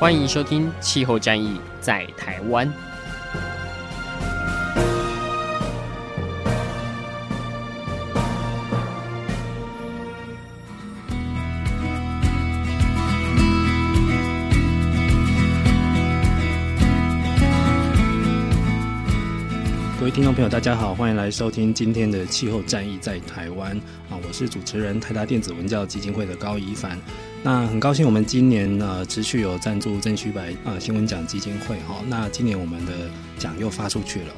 [0.00, 2.66] 欢迎收听《气候战役在台湾》。
[19.98, 23.76] 各位听众朋友，大家好，欢迎来收听今天的《气候战役在台湾》
[24.08, 26.98] 啊，我是主持人台达电子文教基金会的高宜凡。
[27.42, 31.96] 那很高兴，我们今年呢持续有赞助郑旭白啊新闻奖基金会哈。
[32.06, 32.92] 那今年我们的
[33.38, 34.34] 奖又发出去了。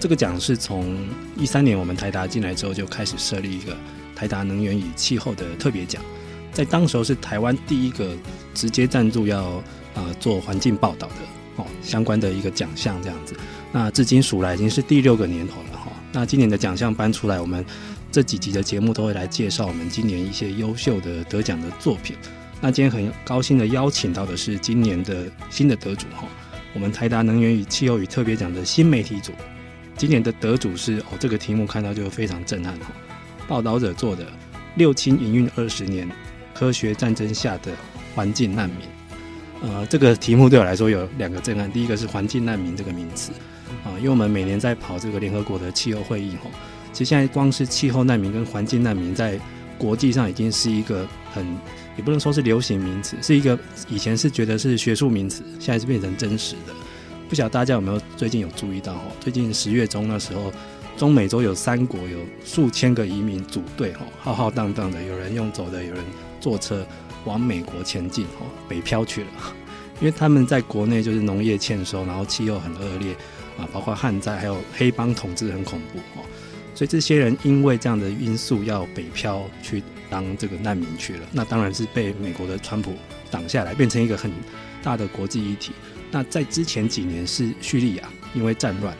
[0.00, 0.96] 这个奖是从
[1.36, 3.76] 一三年我们台达进来之后就开始设立一个
[4.14, 6.02] 台达能源与气候的特别奖，
[6.50, 8.16] 在当时候是台湾第一个
[8.54, 9.62] 直接赞助要
[9.94, 13.36] 呃做环境报道的哦相关的一个奖项这样子。
[13.70, 15.92] 那至今数来已经是第六个年头了哈。
[16.10, 17.62] 那今年的奖项颁出来，我们
[18.10, 22.16] 这几集的节目都会来介绍我们今年一些优秀的得奖的作品。
[22.66, 26.26] 那今天很高兴的邀请到的是今年的新的得主哈，
[26.74, 29.30] 我们台达能源与气候与特别奖的新媒体组，
[29.96, 32.86] 今年的得主是哦，这个题目看到就非常震撼哈，
[33.46, 34.24] 报道者做的
[34.74, 36.10] 《六氢营运二十年：
[36.52, 37.70] 科学战争下的
[38.16, 38.78] 环境难民》。
[39.62, 43.30] 呃，这个题目对我来说有两个震撼，第一个是环境难民这个名词
[43.84, 46.50] 啊，因为我们每年在跑这个联合国的气候会议哈，
[46.92, 49.38] 其实现在光是气候难民跟环境难民在
[49.78, 51.46] 国际上已经是一个很。
[51.96, 53.58] 也不能说是流行名词，是一个
[53.88, 56.74] 以前是觉得是学术名词，现在是变成真实的。
[57.28, 58.94] 不晓得大家有没有最近有注意到？
[58.94, 60.52] 哈，最近十月中那时候，
[60.96, 66.04] 中美洲有三国有数千个移民组队，哈，浩浩荡荡的，有人用走的，有人
[66.40, 66.86] 坐车
[67.24, 69.28] 往美国前进，哈，北漂去了。
[69.98, 73.12] 因为他们在国内就是农业欠收，然后气候很恶劣
[73.58, 76.22] 啊，包括旱灾，还有黑帮统治很恐怖，哈。
[76.74, 82.94] 所以这些人因为这样的因素要北漂去当这个难民去了，那当然是被美国的川普
[83.30, 84.30] 挡下来，变成一个很
[84.82, 85.72] 大的国际议题。
[86.10, 88.96] 那在之前几年是叙利亚，因为战乱，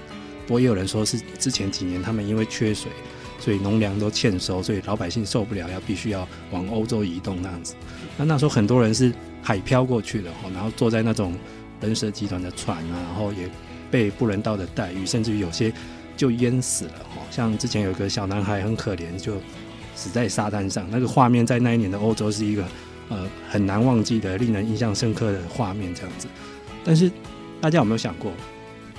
[0.47, 2.91] 不过也有人说是之前几年他们因为缺水，
[3.39, 7.75] 所以农粮都欠收，所以老百姓受不了，要必须要往欧洲移动那样子。
[8.17, 9.13] 那那时候很多人是
[9.43, 11.35] 海漂过去的，然后坐在那种
[11.81, 13.49] 人蛇集团的船啊，然后也
[13.91, 15.73] 被不人道的待遇，甚至于有些。
[16.17, 19.35] 就淹死了哈，像之前有个小男孩很可怜，就
[19.97, 20.87] 死在沙滩上。
[20.89, 22.65] 那个画面在那一年的欧洲是一个
[23.09, 26.29] 呃很难忘记的、令人印象深刻的画面，这样子。
[26.85, 27.11] 但是
[27.61, 28.31] 大家有没有想过，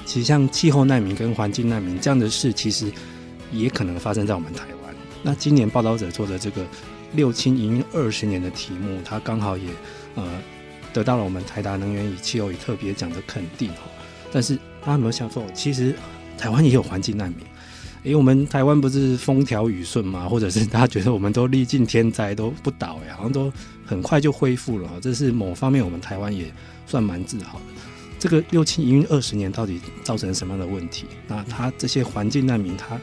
[0.06, 2.92] 其实像气候难民跟环境难民这样的事，其实
[3.54, 4.94] 也可能发生在我们台湾。
[5.24, 6.66] 那今年报道者做的这个
[7.14, 9.70] 六氢营运二十年的题目，它刚好也
[10.16, 10.28] 呃
[10.92, 13.84] 得到了我们台达能源与气候与特别奖的肯定哈。
[14.34, 15.96] 但是大家有没有想过，其实？
[16.38, 17.40] 台湾也有环境难民，
[18.08, 20.30] 因为我们台湾不是风调雨顺吗？
[20.30, 23.52] 或者是大家觉得我们都历尽天灾都不倒呀，好像都
[23.86, 24.90] 很快就恢复了。
[25.02, 26.46] 这是某方面我们台湾也
[26.86, 27.66] 算蛮自豪的。
[28.18, 31.06] 这个六七营运二十年到底造成什么样的问题？
[31.28, 32.98] 那他这些环境难民他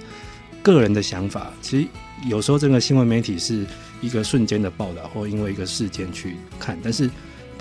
[0.63, 1.87] 个人的想法，其实
[2.27, 3.67] 有时候这个新闻媒体是
[4.01, 7.11] 一个瞬间的报道，或因为一个事件去看，但是。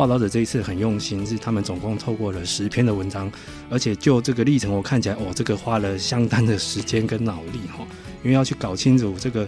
[0.04, 3.32] 报道者这一次很用心，是他们总共透过了十篇的文章，
[3.70, 7.88] 而且就这个历程，我看起来，哦，这个花了相当的时间跟脑力哈，
[8.22, 9.48] 因为要去搞清楚这个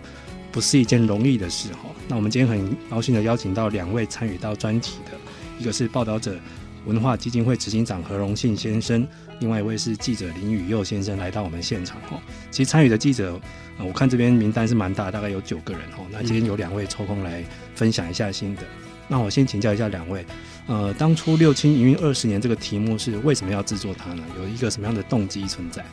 [0.54, 1.90] 不是一件容易的事哈。
[2.08, 5.12] 那我们今天很高兴的邀请到两位参与到专题的，
[5.60, 6.40] 一个是报道者
[6.86, 9.06] 文化基金会执行长何荣信先生，
[9.42, 12.18] 另外一位是记者林宇佑先生来到我们现场哈。
[12.50, 13.38] 其实参与的记者，
[13.78, 16.06] 我看这边名单是蛮大，大概有九个人哈。
[16.10, 17.44] 那今天有两位抽空来
[17.76, 18.62] 分享一下心得。
[19.08, 20.26] 那我先请教一下两位，
[20.68, 24.24] 呃，当初六氢营运二十年这个题目是为什么要制作它呢？
[24.42, 25.86] 有一个什么样的动机存在？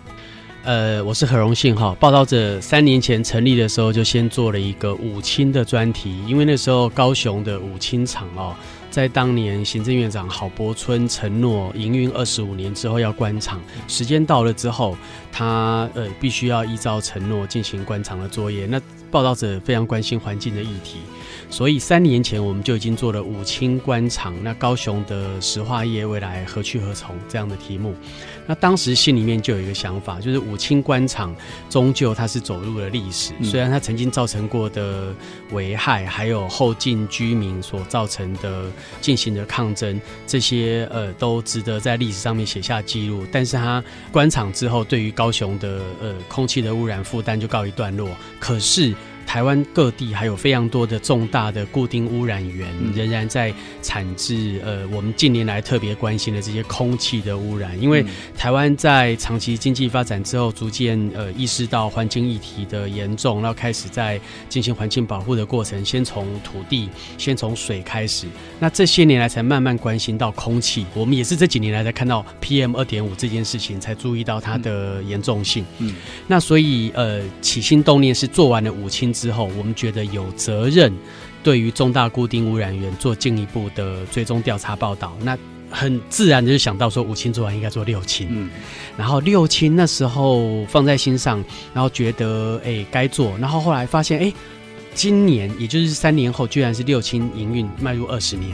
[0.64, 1.94] 呃，我是很荣幸哈。
[1.98, 8.54] 报道者三年前成立的时候，就先做了一个五氢的专题，因为那时候高雄的五氢厂哦，
[8.88, 14.96] 在当年行政院长郝柏村承诺营运二十五年之后要关厂，时间到了之后，
[15.32, 18.64] 他呃必须要依照承诺进行关厂的作业。
[18.66, 18.80] 那
[19.10, 20.98] 报道者非常关心环境的议题。
[21.52, 27.94] 所以三年前我们就已经做了五清官场，那高雄的石化业未来何去何从这样的题目。
[28.46, 31.36] 那当时心里面就有一个想法，就是五清官场
[31.68, 35.14] 终究它是走入了历史，虽然它曾经造成过的
[35.50, 38.64] 危害，还有后进居民所造成的
[39.02, 43.26] 进行的抗争，这些呃都值得在历史上面写下记录。
[43.30, 48.08] 但是它官场之后，对于高雄的呃空气的污染负担就告一段落。
[48.40, 48.94] 可是。
[49.32, 53.50] 台湾各地还有非常多的重大的固定污染源，仍然在
[53.80, 54.60] 产制。
[54.62, 58.04] 呃，我们近年来特别关心的这些空气的污染，因为
[58.36, 64.20] 台湾在长期经济发展之后，逐渐呃意识到环境议题的严重，然后开始在
[64.50, 68.26] 进行环境保护的过程，先从土地，先从水开始。
[68.60, 70.84] 那这些年来才慢慢关心到空气。
[70.92, 75.64] 我们也是这几年来才看到 PM 二点五这件事情，才注意到它的严重性。
[75.78, 75.94] 嗯，
[76.26, 79.10] 那所以呃起心动念是做完了五轻。
[79.22, 80.92] 之后，我们觉得有责任
[81.44, 85.16] 对于重大固定污染源做进一步的追踪调查报道。
[85.22, 85.38] 那
[85.70, 88.26] 很自然的就想到说，五清做完应该做六清。
[88.30, 88.50] 嗯，
[88.96, 91.42] 然后六清那时候放在心上，
[91.72, 94.32] 然后觉得哎该做，然后后来发现哎，
[94.92, 98.50] 今年也就是三年后，居然是六清营运迈入二十年。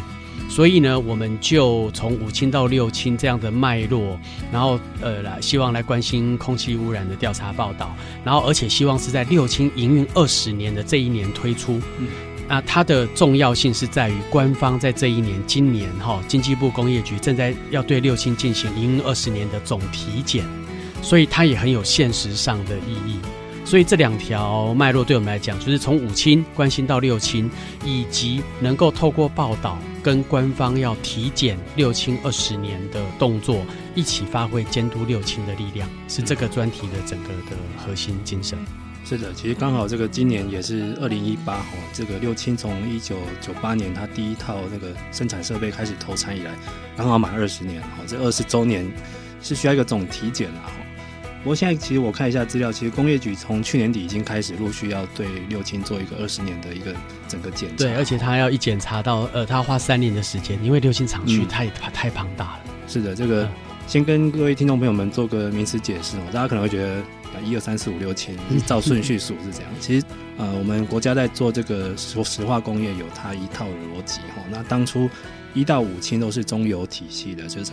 [0.48, 4.18] 所以呢，我们就从五清到六清这样的脉络，
[4.50, 7.94] 然后呃，来希望来关心空气污染的调查报道，
[8.24, 11.80] 然后而且希望是在六轻营运二十年的这一年推出。
[11.98, 12.08] 嗯，
[12.48, 20.44] 那它的重要性是在于官方在这一年，今年哈，经济部工业局正在要对六轻进行营运二十年的总体检，
[21.02, 23.18] 所以它也很有现实上的意义。
[23.68, 27.50] 所以这两条脉络对我们来讲，就是从五轻关心到六轻，
[27.84, 33.62] 以及能够透过报道跟官方要体检六轻二十年的动作，
[33.94, 38.58] 一起发挥监督六轻的力量，是这个专题的整个的核心精神。
[39.04, 46.54] 是的，其实刚好这个今年也是二零一八哈，这个六轻从一九九八年它第一套那个生产设备开始投产以来，
[46.96, 48.90] 刚好满二十年哈，这二十周年
[49.42, 50.72] 是需要一个总体检了哈。
[51.48, 56.94] 过现在其实我看一下资料，其实工业局从去年底已经开始陆续要对六轻做一个二十年的一个
[57.26, 57.84] 整个检查。
[57.84, 62.60] 对，而且他要一检查到，呃，他要花三年的时间，因为六轻厂区太、嗯、太庞大了。
[62.86, 63.50] 是的，这个、嗯、
[63.86, 67.02] 先跟各位听众朋友们做个名词解释哦，大家可能会觉得
[67.42, 68.36] 一二三四五六轻
[68.66, 70.06] 照顺序数是这样，其实
[70.36, 74.42] 呃，我们国家在做这个石石化工业有它一套逻辑哈。
[74.50, 75.08] 那当初
[75.58, 77.72] 一到五轻都是中油体系的，就是。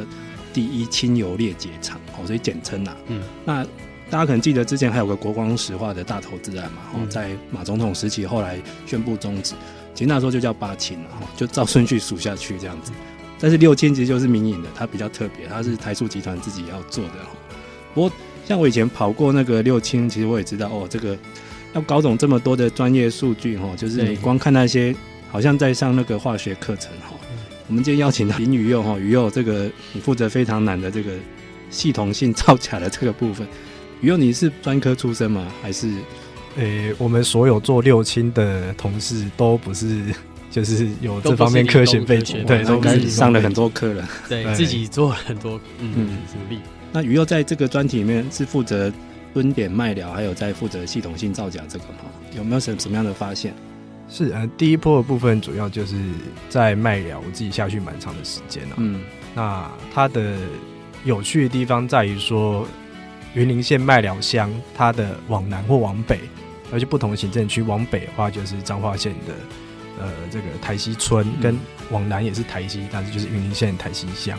[0.56, 2.96] 第一轻油裂解厂，哦，所以简称呐。
[3.08, 3.62] 嗯，那
[4.10, 9.54] 大家可能记得之前还有个国光石化的大投资案嘛，哦，在马总统时期后来宣布终止，
[9.94, 12.94] 其实那时候就叫八轻了，哈，就照顺序数下去这样子。
[13.38, 17.16] 但是六轻其实就是民营的，它比较特别，它是台塑集团自己要做的。
[17.94, 18.12] 不过
[18.48, 21.18] 像我以前跑过那个六轻，其实我也知道哦，这个
[21.74, 24.96] 要搞懂这么多的专业数据，哈，就是你光看那些，
[25.30, 27.15] 好像在上那个化学课程，哈。
[27.68, 31.12] 我们今天邀请到林宇佑哈，宇佑这个你负责非常难的这个
[31.70, 33.48] 系统性造假的这个部分。
[34.02, 35.48] 宇佑，你是专科出身吗？
[35.62, 35.90] 还是？
[36.58, 40.04] 诶、欸，我们所有做六亲的同事都不是，
[40.50, 46.62] 就是有这方面科学背景，对，都该上了很多课了，对，自己做了很多嗯努力。
[46.94, 48.90] 那宇佑在这个专题里面是负责
[49.34, 52.06] 蹲点卖聊，还有在负责系统性造假这个吗？
[52.38, 53.54] 有没有什什么样的发现？
[54.08, 55.98] 是，呃，第一波的部分主要就是
[56.48, 58.76] 在麦寮，我自己下去蛮长的时间了。
[58.78, 59.02] 嗯，
[59.34, 60.38] 那它的
[61.04, 62.68] 有趣的地方在于说，
[63.34, 66.20] 云林县麦寮乡，它的往南或往北，
[66.72, 69.34] 而且不同的行政区，往北的话就是彰化县的
[70.00, 71.58] 呃这个台西村，跟
[71.90, 74.38] 往南也是台西，但是就是云林县台西乡。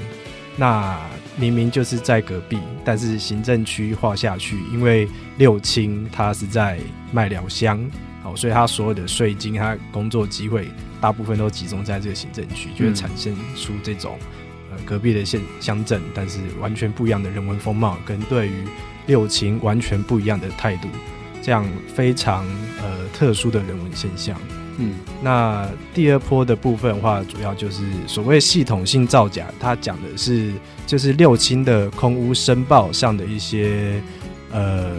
[0.56, 0.98] 那
[1.36, 5.06] 明明就是在隔壁，但是行政区划下去，因为
[5.36, 6.78] 六轻它是在
[7.12, 7.78] 麦寮乡。
[8.34, 10.68] 所以他所有的税金，他工作机会
[11.00, 14.18] 大部分都集中在这个行政区，就会产生出这种
[14.70, 18.64] 呃隔壁的县乡镇，但是完全不一样的人文风貌，跟对于
[19.06, 20.88] 六亲完全不一样的态度，
[21.42, 21.64] 这样
[21.94, 22.44] 非常
[22.82, 24.36] 呃特殊的人文现象。
[24.78, 30.52] 嗯，那第二波的部分的话，主要就是所谓系统性造假，它讲的是
[30.86, 34.02] 就是六亲的空屋申报上的一些
[34.50, 34.96] 呃。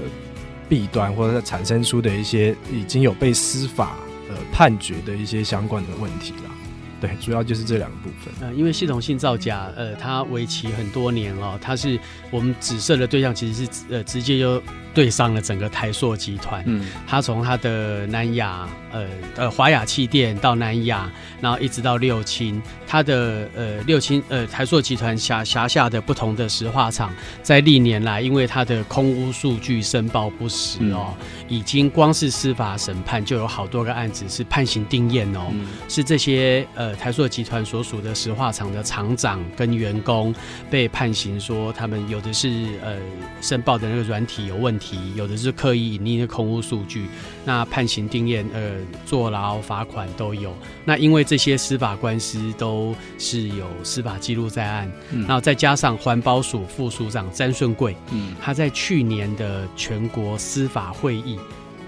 [0.69, 3.97] 弊端或者产生出的一些已经有被司法
[4.29, 6.51] 呃判决的一些相关的问题啦，
[6.99, 8.33] 对，主要就是这两个部分。
[8.41, 11.99] 呃，因为系统性造假，呃，它为期很多年哦，它是
[12.31, 14.61] 我们指涉的对象其实是呃直接就
[14.93, 18.67] 对上了整个台塑集团，嗯，他从他的南亚。
[18.89, 27.13] 呃呃，华亚气垫到南亚，然后一直到六轻，他的呃六轻呃台塑集团辖辖下的不同的石化厂，
[27.43, 40.33] 在历年来，因为他的空屋数据申报不实哦，嗯、已经光是司法审判就有好多个案子是判刑定验哦，嗯、是这些呃台塑集团所属的石化厂的厂长跟员工
[40.71, 42.47] 被判刑说他们有的是
[42.81, 42.95] 呃
[43.41, 47.07] 申报的那个软体有问题，题，有的是刻意隐匿的空屋数据，
[47.43, 48.71] 那判刑定验、呃
[49.05, 50.55] 坐牢、罚款都有。
[50.85, 61.37] 那因为这些司法官司都是有司法记录在案，嗯、然后再加上环保署副署长詹顺贵，嗯，他在去年的全国司法会议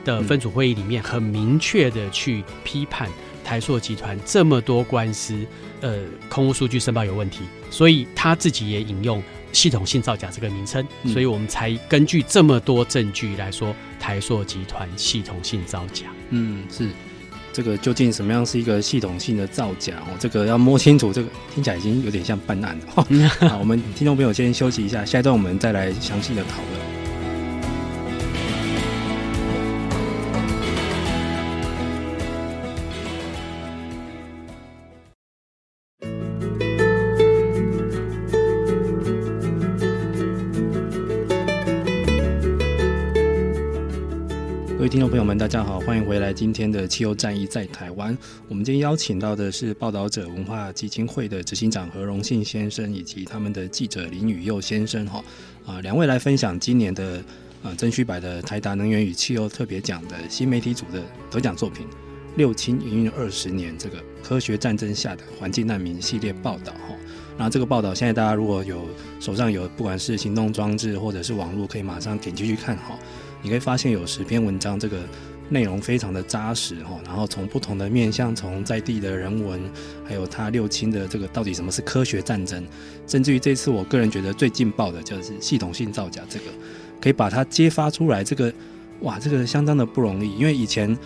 [0.03, 3.09] 的分组会议里面，很明确的去批判。
[3.41, 5.43] 台塑集团这么多官司，
[5.81, 5.97] 呃，
[6.29, 7.39] 空屋数据申报有问题，
[7.71, 16.05] 所以他自己也引用系统性造假这个名称，嗯、所以我们才根据这么多证据来说台塑集团系统性造假。
[16.29, 16.89] 嗯，是
[17.51, 19.95] 这个究竟什么样是一个系统性的造假？
[20.07, 21.11] 哦，这个要摸清楚。
[21.11, 23.07] 这个听起来已经有点像办案了。
[23.49, 26.98] 好，我们听众朋友先休息一下，下一段我们再来详细的讨论。
[45.49, 46.31] 大家好，欢迎回来。
[46.31, 48.15] 今天的汽油战役在台湾，
[48.47, 55.23] 我们今天邀请到的是报道者文化基金会的执行长何荣幸先生，以及他们的记者林宇佑先生，哈
[55.65, 57.23] 啊，两位来分享今年的
[57.63, 61.01] 呃曾旭白的台达能源与汽油特别奖的新媒体组的
[61.31, 61.83] 得奖作品
[62.35, 66.95] 《六轻营运二十年：这个科学战争下的环境难民》系列报道，哈。
[67.39, 68.87] 那这个报道现在大家如果有
[69.19, 72.95] 手上有不管是行动装置或者是网络，可以马上点进去看，哈。
[73.41, 75.01] 你可以发现有十篇文章，这个
[75.49, 76.99] 内容非常的扎实哈。
[77.05, 79.59] 然后从不同的面向，从在地的人文，
[80.05, 82.65] 还有他六亲的这个到底什么是科学战争，
[83.07, 86.45] 甚至于这次我个人觉得最劲爆的就是系统性造假这个，
[87.01, 88.23] 可以把它揭发出来。
[88.23, 88.53] 这个
[89.01, 90.97] 哇，这个相当的不容易，因为以前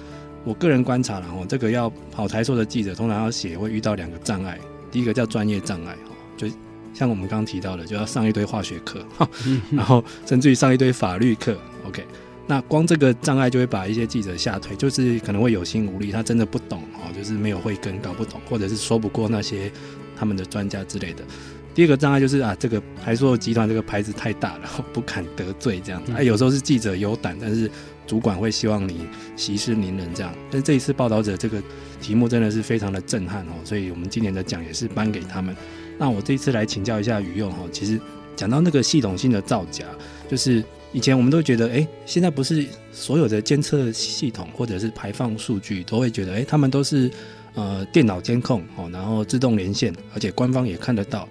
[0.44, 4.60] 我个人观察了哈，这个要跑台塑的记者通常要写会遇到两个障碍，
[4.92, 6.48] 第一个叫专业障碍哈，就
[6.94, 9.06] 像我们刚刚提到的，就要上一堆化学课，
[9.72, 11.58] 然后甚至于上一堆法律课
[11.88, 12.06] ，OK。
[12.46, 19.72] 那光这个障碍就会把一些记者吓退，就是可能会有心无力，他真的不懂哦，就是没有慧根，搞不懂，或者是说不过那些
[20.16, 21.24] 他们的专家之类的。
[21.74, 26.12] 第二个障碍就是啊，这个台塑集团这个牌子太大了， 不敢得罪这样子。
[26.12, 27.72] 哎、啊，有时候是记者有胆，但是
[28.06, 29.08] 主管会希望你
[29.38, 30.32] 息事宁人这样。
[30.52, 31.64] 但是这一次报道者这个
[32.02, 35.56] 题目真的是非常的震撼哦，所以我们今年的奖也是颁给他们。
[35.98, 38.00] 那我这一次来请教一下宇佑哦，其实
[38.36, 39.86] 讲到那个系统性的造假，
[40.30, 40.62] 就是。
[40.94, 47.10] 以前我们都觉得，哎，现在不是所有的监测系统或者是排放数据都会觉得，哎，他们都是
[47.56, 51.28] 呃电脑监控哦，然后自动连线，而且官方也看得到，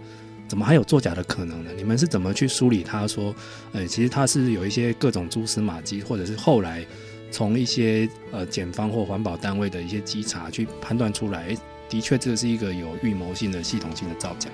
[0.48, 1.70] 怎么还有作假的可能呢？
[1.76, 3.06] 你们是怎么去梳理它？
[3.06, 3.32] 说，
[3.72, 6.84] 哎，其实它是有一些各种蛛丝马迹，或者是后来
[7.30, 11.56] 从一些呃检方或环保单位的一些稽查去判断出来，
[11.88, 14.50] 的确这是一个有预谋性的系统性的造假。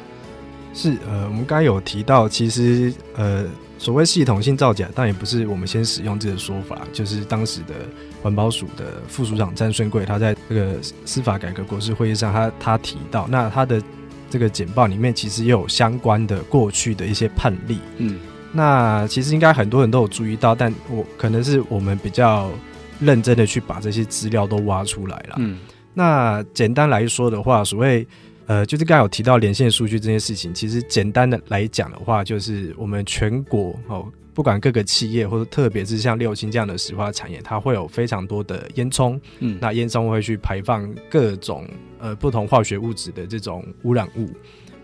[0.74, 3.46] 是，呃，我们刚有提到，其实呃。
[3.78, 7.74] 所谓系统性造假，但也不是我们先使用这个说法，就是当时的
[8.20, 13.80] 环保署的副署长詹顺贵，他在这个司法改革国事会议上他，他他提到，那他的
[14.28, 18.18] 这个简报里面其实也有相关的过去的一些判例，嗯，
[18.52, 22.50] 那其实应该很多人都有注意到，但我可能是我们比较
[22.98, 25.60] 认真的去把这些资料都挖出来了，嗯，
[25.94, 28.06] 那简单来说的话，所谓。
[28.48, 44.26] 呃，就是刚才有提到连线数据这件事情，其实简单的来讲的话，就是我们全国哦，不管各个企业或者特别是像六轻这样的石化产业，它会有非常多的烟囱，嗯，那烟囱会去排放各种呃不同化学物质的这种污染物，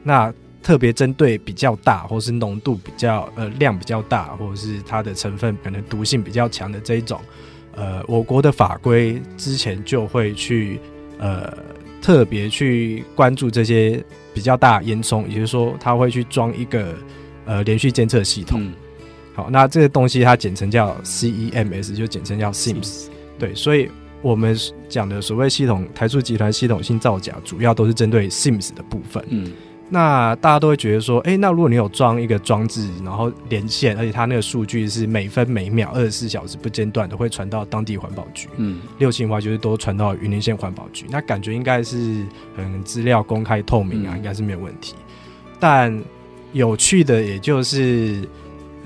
[0.02, 0.30] 那
[0.62, 7.18] 特别针对比较大或是浓度比较呃量比较大，或者是它的成分可能毒性比较强的这一种，
[7.74, 10.78] 呃，我国的法规之前就会去
[11.18, 11.50] 呃。
[12.04, 16.94] 特别去关注这些比较大烟囱，也就是说，它会去装一个
[17.46, 18.60] 呃连续监测系统。
[18.60, 18.74] 嗯、
[19.32, 23.06] 好，那这个东西它简称叫 CEMS，就简称叫 SIMS。
[23.38, 23.88] 对，所以
[24.20, 24.54] 我们
[24.86, 29.24] 讲的所谓系统台塑集团系统性造假，主要都是针对 SIMS 的部分。
[29.30, 29.50] 嗯。
[29.90, 42.24] 那大家都会觉得说，哎、欸，那如果你有装一个装置，然后连线，而且它那个数据是每分每秒二十四小时不间断的会传到当地环保局，嗯，六轻的话就是都传到云林县环保局，那感觉应该是
[42.56, 44.94] 很资料公开透明啊，嗯、应该是没有问题。
[45.60, 46.02] 但
[46.52, 48.26] 有趣的也就是，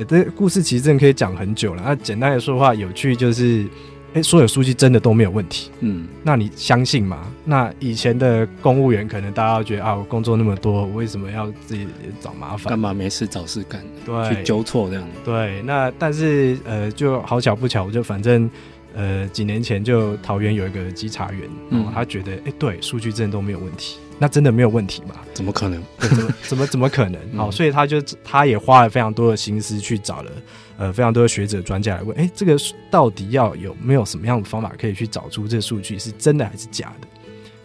[0.08, 1.82] 这故事其实真的可以讲很久了。
[1.84, 3.66] 那简单的说的话，有趣就是。
[4.14, 5.70] 哎，所有数据真的都没有问题。
[5.80, 7.30] 嗯，那你相信吗？
[7.44, 11.86] 那以前的公务员可能大家都觉得啊，我工作那么多，我为什么要自己
[12.20, 12.70] 找麻烦？
[12.70, 13.82] 干嘛没事找事干？
[14.06, 15.06] 对，去纠错这样。
[15.24, 18.50] 对，那但是呃，就好巧不巧，我就反正
[18.94, 25.16] 呃几年前就桃园有一个稽查员，嗯，他觉得哎、欸，对，数据真的都没有问题，那真的没有问题吗？
[25.34, 25.82] 怎么可能？
[25.98, 27.20] 怎么怎么怎么可能？
[27.36, 30.30] 好，所以他就他也花了非常多的心思去找了
[30.78, 32.56] 呃非常多的学者专家来问，哎、这个
[32.90, 37.08] 到底要有没有什么样的方法可以去找出这数据是真的还是假的？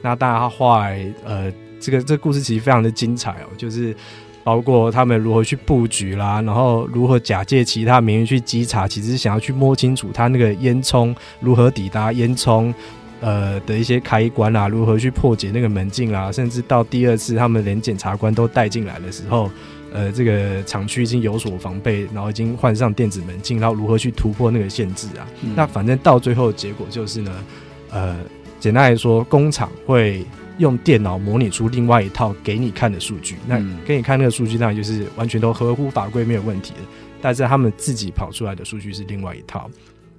[0.02, 3.96] 那当然，他后来呃，这个这个故事其实非常的精彩哦，就是
[4.44, 12.74] 包括他们如何去布局啦，然后如何假借其他名义去稽查，其实是想要去摸清楚他那个烟囱如何抵达烟囱
[13.22, 19.50] 呃的一些开关啦，如何去破解那个门禁啦，甚至到第二次他们连检察官都带进来的时候，
[19.94, 25.26] 呃，这个厂区已经有所防备，然后已经换上电子门禁，然后如何去突破那个限制啊？
[25.44, 27.46] 嗯、那反正到最后的结果就是呢，
[27.92, 28.18] 呃。
[28.60, 30.26] 简单来说，工厂会
[30.58, 36.80] 用电脑模拟出另外一套给你看的数据，那给你看那个数据，当然就是完全都合乎法规，没有问题的。
[37.22, 39.70] 但是他们自己跑出来的数据是另外一套，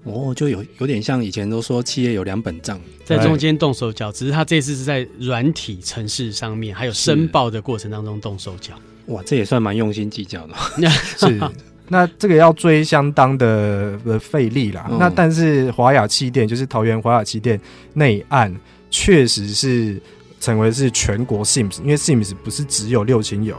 [0.03, 8.75] 哦，就有有点像以前都说企业有两本账，在中间动手脚，只是他这次是在软体城市上面，还有申报的过程当中动手脚。
[9.07, 10.55] 哇，这也算蛮用心计较的，
[11.19, 11.41] 是。
[11.87, 14.87] 那这个要追相当的的费力啦。
[14.91, 17.61] 嗯、那但是华雅气垫就是桃园华雅气电
[17.93, 18.51] 那一案，
[18.91, 20.01] 确实是
[20.41, 23.55] 成为是全国 SIMS，因为 SIMS 不是只有六亲友，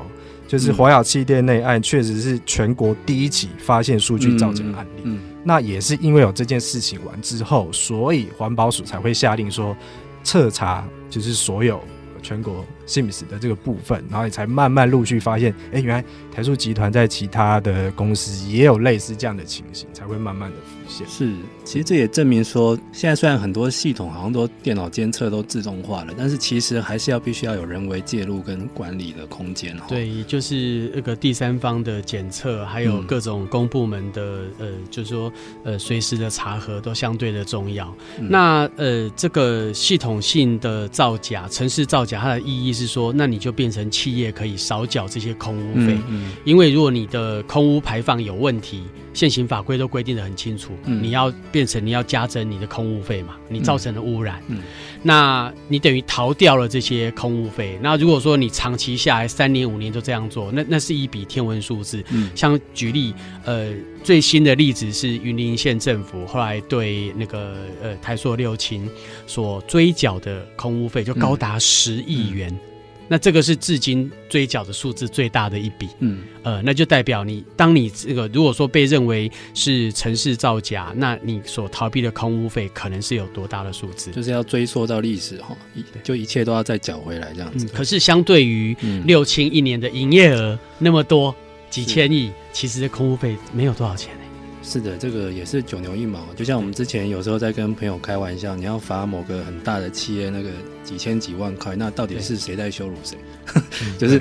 [0.47, 5.01] 就是华雅气电那一案确实是全国第一起发现数据造假的案例。
[5.03, 9.77] 嗯嗯嗯、那也是因为有这件事情完之后，所以环保署才会下令说
[10.23, 11.79] 彻查，就是所有。
[12.25, 16.03] 全国 SIMS 的这个部分，然后你才慢慢陆续发现，哎，原来
[16.33, 21.07] 台塑集团在其他的公司也有类似这样的情形，才会慢慢的现。
[21.07, 21.31] 是，
[21.63, 29.77] 其实这也证明说，现在虽然很多系统好像都电脑监测都自动化了，但是其实还是要必须要有人为介入跟管理的空间。
[29.87, 35.31] 对，就是那个第三方的检测，还有各种公部门的、嗯、呃，就是说
[35.63, 37.93] 呃，随时的查核都相对的重要。
[38.19, 42.15] 嗯、那呃，这个系统性的造假、城市造假。
[42.15, 45.97] 它的意义是说，那你就变成企业可以少缴这些空污费，
[46.43, 54.63] 因为如果你的空污排放有问题，现行法规都规定的很清楚，嗯、你要变成你要加征你的空污费嘛，你造成了污染，嗯嗯、
[55.03, 57.79] 那你等于逃掉了这些空污费。
[57.81, 62.03] 那如果说你长期下来三年五年都这样做，那那是一笔天文数字。
[62.11, 63.13] 嗯、像举例，
[63.45, 63.73] 呃，
[64.03, 68.89] 最新的例子是云林县政府后来对那个呃台塑六轻
[69.25, 72.49] 所追缴的空污费就高达十亿元。
[72.51, 72.74] 嗯
[73.07, 84.11] 那这个是至今追缴的数字最大的一笔，嗯，呃，那就代表你，当你这个如果说被认为是城市造假，那你所逃避的空屋费可能是有多大的数字？
[84.11, 85.55] 就是要追溯到历史哈，
[86.03, 87.65] 就一切都要再缴回来这样子。
[87.65, 91.35] 嗯、可是相对于六轻一年的营业额那么多
[91.69, 94.24] 几千亿，其实空屋费没有多少钱呢？
[94.67, 96.25] 是的，这个也是九牛一毛。
[96.35, 100.49] 就像我们之前有时候在跟朋友开玩笑，你要罚某个很大的企业那个
[100.83, 103.15] 几千几万块，那到底是谁在羞辱谁？
[103.99, 104.19] 就是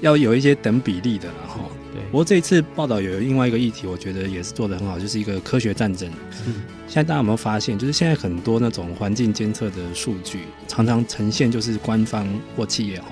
[0.00, 1.70] 要有一些等比例的，然后。
[2.10, 6.10] 不过这一次报道有另外一个议题，我觉得也是做得很好，就是一个科学战争。
[6.44, 6.62] 嗯。
[6.88, 13.08] 现在大家有没有发现，就是现在很多那种环境监测的数据，常常呈现就是官方或企业哈，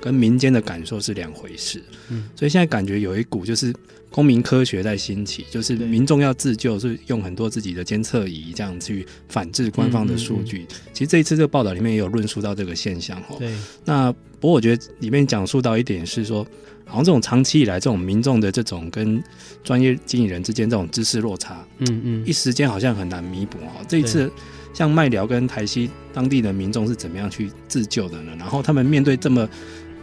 [0.00, 1.82] 跟民间的感受是两回事。
[2.08, 2.28] 嗯。
[2.36, 3.74] 所以现在感觉有一股就是。
[4.10, 10.58] 公民科学在兴起，就是民众要自救，是用很多自己的监测仪这样去反制官方的数据。
[10.58, 13.36] 嗯嗯嗯、其实这一次这个报道里面也有论述到这个现象哈。
[13.38, 13.54] 对。
[13.84, 16.44] 那不过我觉得里面讲述到一点是说，
[16.86, 19.22] 好像这种长期以来这种民众的这种跟
[19.62, 23.84] 专业经理人之间这种知识落差，嗯嗯，一时间好像很难弥补哈。
[23.86, 24.28] 这一次
[24.74, 28.34] 像麦寮跟台西当地的民众是怎么样去自救的呢？
[28.38, 29.48] 然后他们面对这么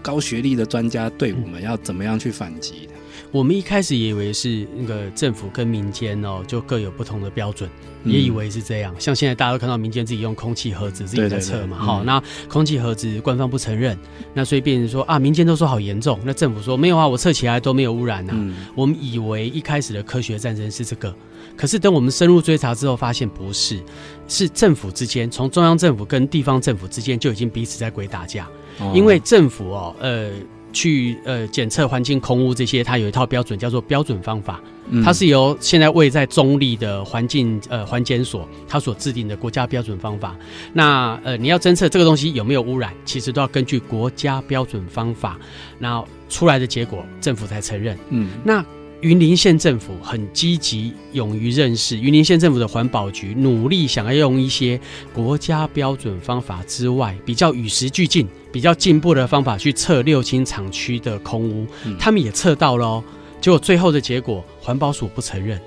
[0.01, 2.87] 高学历的专家队伍们，要怎么样去反击？
[3.31, 7.69] 我们一开始也以为是那个政府跟民间哦，就各有不同的标准，
[8.05, 8.95] 也以为是这样。
[8.97, 13.97] 像现在大家都看到民间自己用空气盒子自己在测嘛，好，那空气盒子官方不承认，
[14.33, 18.33] 那所以变成说啊，民间都说好严重，那政府说没有啊，我测起来都没有污染呐。
[18.75, 21.13] 我们以为一开始的科学战争是这个，
[21.57, 23.83] 可是等我们深入追查之后，发现不是，
[24.27, 28.47] 是政府之间，从中央政府跟地方政府之间就已经彼此在鬼打架，
[28.93, 30.31] 因为政府哦，呃。
[30.77, 34.61] 去呃检测环境空污这些，它有一套标准叫做标准方法，
[35.03, 40.35] 它是由现在位在中立的环境呃环检所它所制定的国家标准方法。
[40.73, 45.35] 那呃你要侦测这个东西有没有污染，其实都要根据国家标准方法，
[45.79, 47.97] 然后出来的结果政府才承认。
[48.09, 48.63] 嗯，那。
[49.01, 51.95] 云林县政府很积极，勇于认识。
[51.97, 54.79] 云林县政府的环保局努力想要用一些
[55.13, 61.67] 国家标准方法之外，比较与时俱进、比较进步的方法去测六轻厂区的空污。
[61.85, 63.03] 嗯、他们也测到了哦，
[63.39, 65.61] 结果最后的结果，环保署不承认。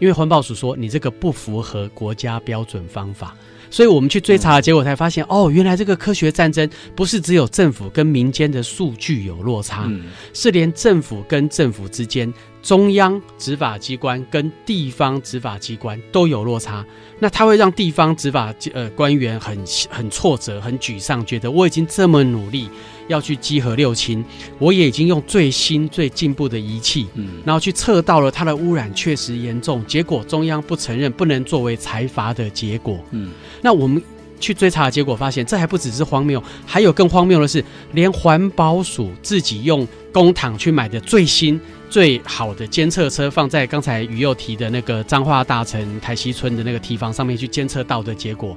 [0.00, 3.36] 因为环保署说你这个不符合国家标准方法。
[3.72, 9.90] 所以我们去追查的结果才发现，哦，原来这个科学战争不是只有政府跟民间的数据有落差，
[10.34, 12.32] 是连政府跟政府之间。
[12.62, 16.86] 中央执法机关跟地方执法机关都有落差，
[17.18, 19.58] 那它会让地方执法呃官员很
[19.90, 22.68] 很挫折、很沮丧，觉得我已经这么努力
[23.12, 24.24] 要去稽核六轻，
[24.58, 34.02] 我也已经用最新最进步的仪器，嗯，然后去测到了它的污染确实严重，结果中央不承认，不能作为裁罚的结果，嗯，那我们
[34.40, 41.60] 去追查的结果发现，这还不只是荒谬，还有更荒谬的是，连环保署自己用公帑去买的最新。
[41.92, 48.56] 最好的监测车放在刚才于右提的那个彰化大城台西村的那个堤防上面去监测到的结果，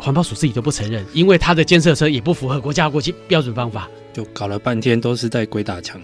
[0.00, 6.00] 环保署自己都不承认，因为他的监测车也不符合国家国际标准方法，就搞了半天都是在鬼打墙。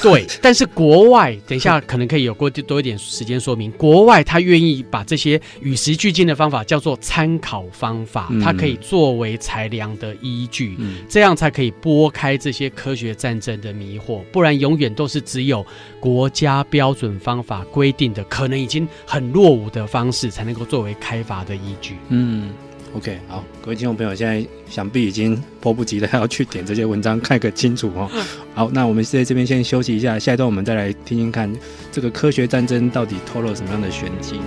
[0.00, 3.72] 对， 但是国外等一下可能可以有过多一点时间说明。
[3.72, 14.20] 国外他愿意把这些与时俱进的方法叫做参考方法，嗯、它可以作为裁量的依据，嗯、这样才可以拨开这些科学战争的迷惑。
[14.30, 15.66] 不然永远都是只有
[15.98, 21.96] 国家标准方法规定的，可能已经很落伍的方式才能够作为开发的依据。
[22.10, 22.50] 嗯。
[22.92, 28.10] OK，好，各位听众朋友，现在想必已经迫不及待要去点这些文章看个清楚哦。
[28.52, 31.50] 好，那我们在这边先休息一下，下一段我们再来听听看
[31.92, 34.40] 这个科学战争到底透露什么样的玄机。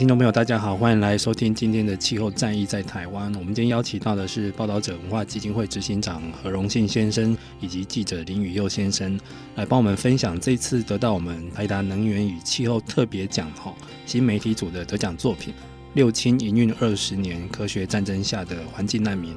[0.00, 3.26] 听众朋友，大家好，欢迎来收听今天的气候战役在台湾。
[3.34, 9.20] 我们今天邀请到的是报道者文化基金会执行长何荣幸先生，以及记者林宇佑先生，
[9.56, 13.74] 来帮我们分享这次得到我们台达能源与气候特别奖哈
[14.06, 15.52] 新媒体组的得奖作品
[15.92, 19.34] 《六轻营运二十年：科学战争下的环境难民》。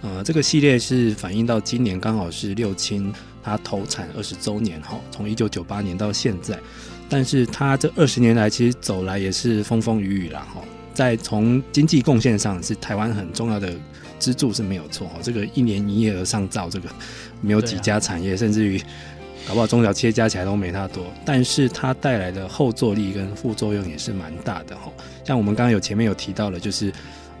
[0.00, 6.58] 呃，这个系列是反映到今年刚好是六轻它投产二十周年哈，从一九九八年到现在。
[7.08, 10.60] 但是他这二十年来其实走来也是风风雨雨啦哈，
[10.92, 13.72] 在从经济贡献上是台湾很重要的
[14.18, 16.88] 支柱是没有错哈，这个一年营业额上兆这个
[17.40, 18.76] 没有几家产业，甚至于
[19.46, 24.90] 搞不好中小企业加起来都没他多，但是它带来的后坐力跟副作用也是蛮大的哈，
[25.24, 26.92] 像我们刚刚有前面有提到了，就是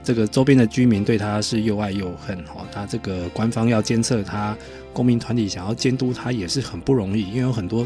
[0.04, 4.56] 这个周边的居民对他是又爱又恨哈，他这个官方要监测他，
[4.92, 7.84] 公民团体想要监督他也是很不容易，因为有很多。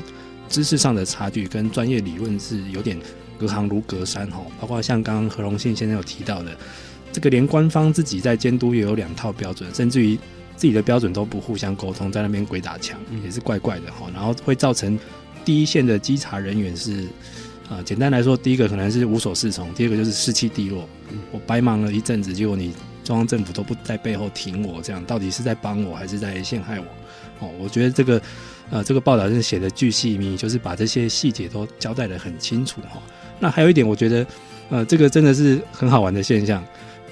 [0.51, 2.99] 知识上的差距跟专业理论是有点
[3.39, 6.55] 隔行如隔山哈，包括像刚刚何荣信先生有提到的，
[7.13, 10.17] 这个连官方自己在监督也有两套标准，甚至于
[10.57, 14.11] 自己的标准都不互相沟通，在那边鬼打墙也是怪怪的哈。
[14.13, 14.99] 然后会造成
[15.45, 17.07] 第一线的稽查人员是
[17.69, 20.87] 啊，简单来说，第一个可能是无所适从，第二个就是士气低落。
[21.31, 26.87] 我白忙了一阵子，结果你中央政府都不在背后挺我，这样到底是在帮我还是在陷害我？
[27.47, 28.21] 哦，我觉得这个。
[28.71, 33.03] 呃，这个报道是写的巨细靡遗，就是把这些细节都交代的很清楚哈。
[33.41, 34.27] 那还有一点，我觉得，
[34.71, 36.65] 呃，这个真的是很好玩的现象。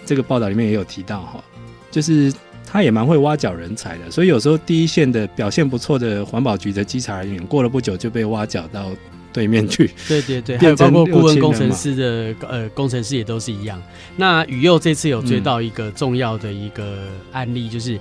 [0.07, 1.43] 这个报道里面也有提到哈，
[1.91, 2.33] 就是
[2.65, 8.93] 他也蛮会挖角人才的，所以有时候第一线的表现不错的环保局的稽查人员，过了不久就被挖角到
[9.33, 9.91] 对面去。
[10.07, 13.83] 对对对，还有包括顾问工程师的呃工程师也都是一样。
[14.17, 17.99] 那宇佑这次有追到一个重要的一个案例，就是。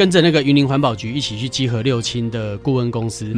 [0.00, 3.36] 跟着那个云林环保局一起去集合六轻的顾问公司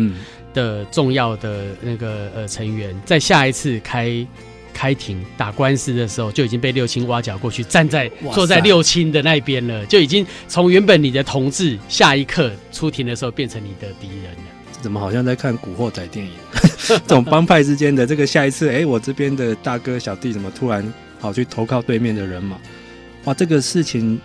[0.54, 4.24] 的重要的那个呃成员，在下一次开
[4.72, 14.78] 开庭打官司的时候，就已经被六轻挖角过去，站在坐在六轻的那边了，就已经从原本你的同志，下一刻出庭的时候变成你的敌人了。
[14.80, 16.32] 怎么好像在看古惑仔电影？
[16.86, 22.56] 这种帮派之间的这个下一次，哎、欸，我这边的大哥小弟怎么突然跑去投靠对面的人嘛？
[23.24, 24.20] 哇，这个事情。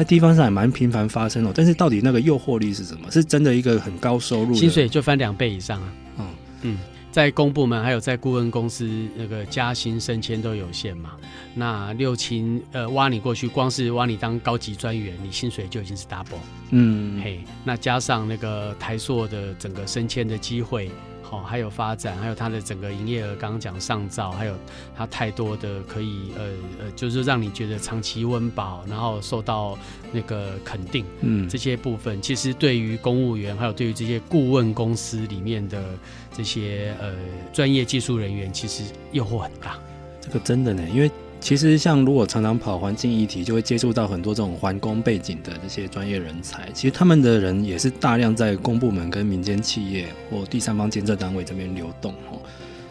[0.00, 3.10] 在地方上也蛮频繁发生哦，但是到底那个诱惑力是什么？
[3.10, 5.92] 是真的一个很高收入，薪水就翻两倍以上啊！
[6.16, 6.26] 嗯
[6.62, 6.78] 嗯，
[7.12, 11.10] 在公部门还有在顾问公司，那个加薪升迁都有限嘛。
[11.54, 16.40] 那六亲呃挖你过去，光是挖你当高级专员，你薪水就已经是 double。
[16.70, 20.90] 嗯嘿，那加上那个台硕的整个升迁的机会。
[21.30, 24.54] 哦，还有发展，还有它的整个营业额，刚刚讲上照，还有
[24.96, 26.44] 它太多的可以呃
[26.80, 29.78] 呃，就是让你觉得长期温饱，然后受到
[30.12, 35.82] 那个肯定，嗯，这些部分其实对于公务员，还有对于这些顾问公司里面的
[36.36, 37.14] 这些呃
[37.52, 39.78] 专业技术人员，其实诱惑很大。
[40.20, 41.10] 这个真的呢，因为
[41.40, 46.68] 其实像如果常常跑环境议题，就会接触到很多这种环工背景的这些专业人才。
[46.72, 52.38] 其实他们的人也是大量在公部门跟民间企业或第三方监测单位这边流动哦。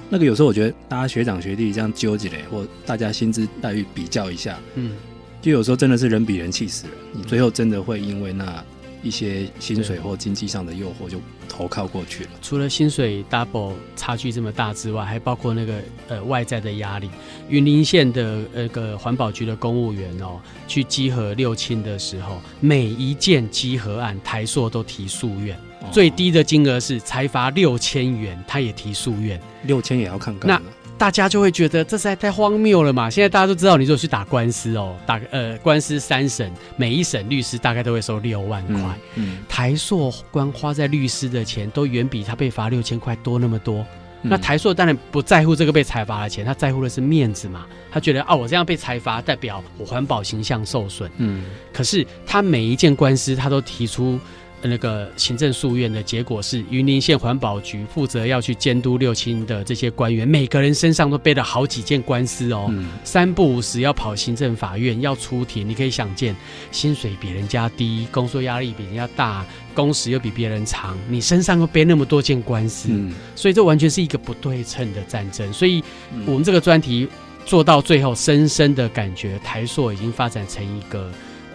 [0.09, 4.97] 那个有时候我觉得大家学长学弟这样纠结嘞，或大家薪资待遇比较一下，嗯，
[5.39, 6.95] 就有时候真的是人比人气死人。
[7.13, 8.65] 你最后真的会因为那
[9.01, 12.29] 一些薪水或经济上的诱惑就投靠过去了。
[12.41, 17.09] 除了薪水 double 差距这么大之外，还包括那个呃外在的压力。
[17.47, 25.57] 云林县的那个环保局的公务员哦，去稽核六亲的时候，每一件稽核案台硕都提诉愿。
[25.91, 30.35] 最低的金额是裁罚六千元，他也提诉愿，六千也要看。
[30.43, 30.61] 那
[30.99, 33.09] 大家就会觉得这实在太荒谬了嘛！
[33.09, 38.75] 现在大家都知道，你如果去打官司哦，打呃官司三审，每一审律师大概都会收六万块。
[39.15, 43.77] 嗯，嗯，台塑光花在律师的钱都远比他被罚六千块多那么多。
[44.23, 47.65] 嗯，那台塑当然不在乎这个被裁罚的钱，他在乎的是面子嘛。
[47.89, 51.09] 他觉得啊，我这样被裁罚，代表我环保形象受损。
[51.15, 54.19] 嗯，可是他每一件官司，他都提出。
[54.61, 65.67] 那个行政诉愿的结果是，云林县环保局负责要去监督六轻的这些官员，每个人身上都背了好几件官司哦，嗯、三不五时要跑行政法院，要出庭。
[65.67, 66.35] 你可以想见，
[66.71, 75.51] 薪水比人家低，工作压力比人家大，工时又比别人长，你身上又背那么多件官司，嗯、所以这完全是一个不对称的战争。
[75.53, 75.83] 所以，
[76.25, 77.07] 我们这个专题
[77.45, 81.09] 做到最后，深深的感觉台塑已经发展成一个。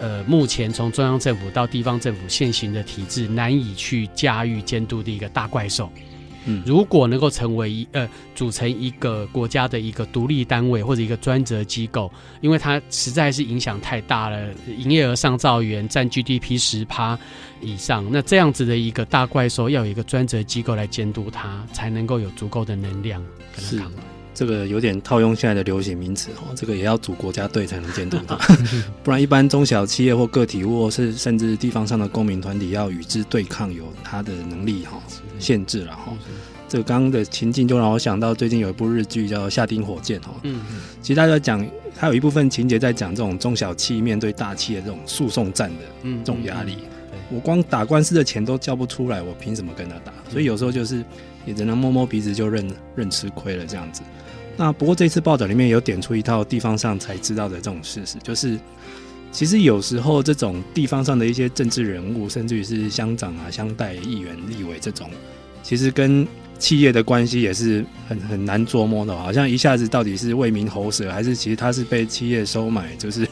[0.05, 5.91] 呃，目前从中央政府到地方政府现行的体制难以去驾驭监督的一个大怪兽。
[6.45, 17.17] 嗯，如果能够成为一呃组成一个国家的一个独立单位或者一个专责机构，因为它实在是影响太大了，营业额上兆元，占 GDP 十趴
[17.59, 23.19] 以上，那这样子的一个大怪兽要有一个专责机构来监督它，才能够有足够的能量
[23.55, 23.91] 跟它抗。
[24.35, 28.37] 这个有点套用现在的流行名词哦，这个也要组国家队才能监督它，
[29.01, 35.01] 不然一般中小企业或个体或是甚至地方上的公民团体要与之对抗，有它的能力哈
[35.39, 36.13] 限制了哈。
[36.67, 40.59] 这个刚刚的情境就让我想到最近有一部日剧叫《下町火箭》哈，嗯，
[41.01, 46.79] 其实大家讲它有一部分情节在讲这种中小企业面对大企业这种诉讼战的这种压力，
[47.31, 50.11] 我光打官司的钱都交不出来，我凭什么跟他打？
[50.29, 51.05] 所以有时候就是
[51.45, 54.01] 也只能摸摸鼻子就认认吃亏了这样子。
[54.57, 58.57] 那不过这次报道里面有点出一套地方上才知道的这种事实，就是
[59.31, 65.09] 其实有时候这种地方上的一些政治人物，甚至于是乡长啊、乡代议员、立委这种，
[65.61, 66.25] 其实跟
[66.57, 73.27] 企业的关系也是很很难捉摸的，好像一下子到底是为民喉舌，还是其实他是被企业收买，就是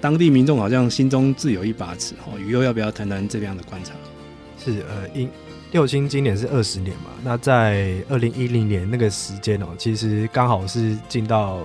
[0.00, 2.14] 当地民众好像心中自有一把尺。
[2.24, 3.94] 哦，宇佑要不要谈谈这样的观察？
[4.64, 5.28] 是呃，因。
[5.72, 11.60] 六星今年是二十年嘛，那在二零一零年那个时间哦、喔，其实刚好是进到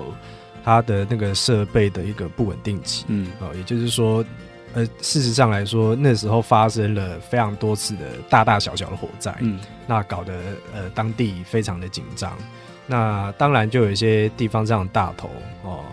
[0.63, 4.23] 它的那个设备的一个不稳定期，嗯，哦，也就是说，
[4.73, 10.33] 呃，事实上来说，那时候发生了非常多次的大大小小的火灾，嗯，那搞得
[10.73, 12.31] 呃当地非常的紧张，
[12.85, 15.29] 那当然就有一些地方上的大头
[15.63, 15.83] 哦。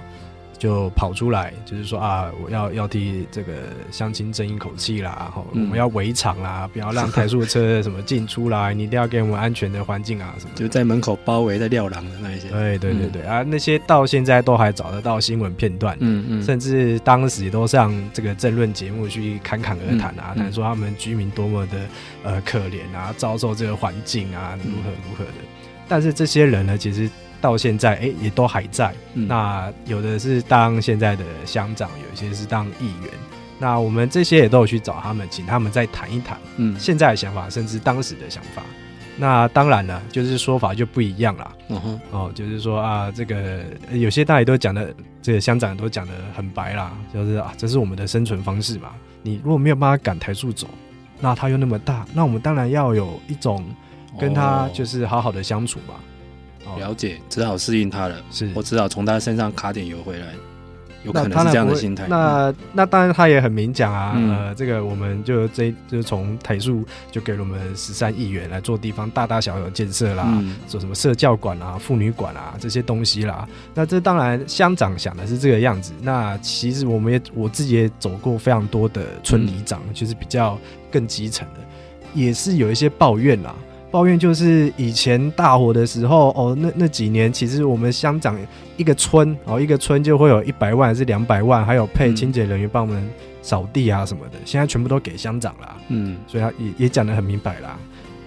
[0.64, 3.53] 就跑出来，就是说啊，我要要替这个
[3.90, 12.48] 乡亲争一口气啦，然后、嗯、我们要围场啦，不要让台塑车什么进出啦，你一定要给我们安全的环境啊，什么就在门口包围在撂狼的那一些。
[12.48, 21.77] 对对对对、嗯、啊，那些到现在都还找得到新闻片段，嗯嗯，甚至当时都上这个政论节目去侃侃而谈啊，谈、说他们居民多么的
[22.22, 25.33] 呃可怜啊，遭受这个环境啊，如何如何的。
[25.87, 27.07] 但是这些人呢，其实。
[27.40, 28.92] 到现在，哎、欸，也都还在。
[29.14, 33.11] 嗯、那有的是当现在的乡长，有一些是当议员。
[33.59, 38.62] 那我们这些也都有去找他们，请他们再谈一谈，嗯，现在的想法，甚至当时的想法。
[39.16, 41.53] 那当然了，就是说法就不一样了。
[41.68, 44.92] 嗯哼，哦，就是说啊，这个有些大爷都讲的，
[45.23, 48.90] 这个乡长都讲的很白啦，就是啊，这是我们的生存方式嘛。
[49.23, 50.66] 你如果没有办法赶台塑走，
[51.20, 53.64] 那他又那么大，那我们当然要有一种
[54.18, 55.94] 跟他就是好好的相处嘛。
[56.79, 58.17] 了解，只好适应他了。
[58.31, 60.27] 是我只好从他身上卡点油回来，
[61.05, 62.07] 有可能是这样的心态。
[62.09, 64.15] 那那当然，他也很明讲啊。
[64.17, 73.47] 嗯、呃，这个我们就这就从台塑就给了我们十三亿元来做地方大大小小的建设啦，嗯、做什么社教馆啊、妇女馆啊这些东西啦。
[73.75, 75.93] 那这当然乡长想的是这个样子。
[76.01, 80.59] 那其实我们也我自己也走过非常多的村里长，嗯、就是比较
[80.91, 81.61] 更基层的，
[82.15, 83.55] 也是有一些抱怨啦。
[83.95, 88.37] 抱怨就是以前大火的时候哦，那那几年其实我们乡长
[88.77, 93.09] 一个村哦，一个村就会有一百万还是两百万，还有配清洁人员帮我们
[93.41, 95.77] 扫地啊什么的，现在全部都给乡长啦。
[95.91, 97.79] 嗯，所以他也也讲得很明白啦，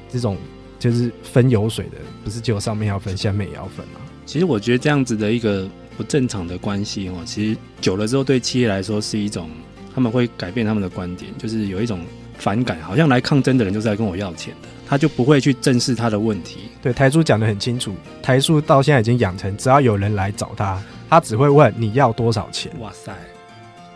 [0.09, 0.37] 这种
[0.79, 3.99] 就是分油水的，不是只有上面要分，下面也要分啊。
[4.25, 9.49] 其实我觉得这样子的一个不正常的关系哦，其实久了之后对企业来说是一种，
[9.93, 11.99] 他们会改变他们的观点，就是有一种
[12.37, 16.69] 反感，好像来抗争的人就是来跟我要钱的，他就不会去正视他的问题。
[16.81, 22.71] 对，台叔讲的很清楚，台叔到现在已经养成，只要有人来找他，他只会问你要多少钱。
[22.79, 23.13] 哇塞，